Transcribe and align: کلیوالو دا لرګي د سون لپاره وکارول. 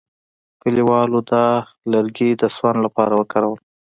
کلیوالو 0.61 1.19
دا 1.31 1.45
لرګي 1.91 2.29
د 2.41 2.43
سون 2.55 2.75
لپاره 2.85 3.13
وکارول. 3.19 3.59